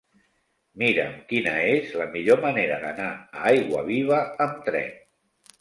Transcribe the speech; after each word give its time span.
Mira'm 0.83 1.11
quina 1.33 1.53
és 1.75 1.93
la 2.01 2.09
millor 2.15 2.41
manera 2.47 2.79
d'anar 2.87 3.13
a 3.19 3.47
Aiguaviva 3.53 4.23
amb 4.49 4.65
tren. 4.71 4.93